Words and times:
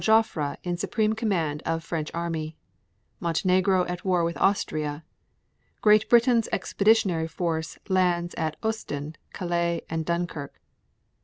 Joffre 0.03 0.57
in 0.63 0.77
supreme 0.77 1.13
command 1.13 1.61
of 1.63 1.83
French 1.83 2.09
army. 2.11 2.57
7. 3.17 3.17
Montenegro 3.19 3.85
at 3.85 4.03
war 4.03 4.23
with 4.23 4.35
Austria. 4.37 5.03
7. 5.73 5.77
Great 5.81 6.09
Britain's 6.09 6.49
Expeditionary 6.51 7.27
Force 7.27 7.77
lands 7.87 8.33
at 8.33 8.55
Ostend, 8.63 9.19
Calais 9.31 9.83
and 9.91 10.03
Dunkirk. 10.03 10.59